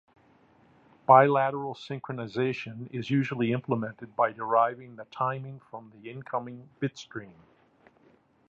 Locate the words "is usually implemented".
2.91-4.15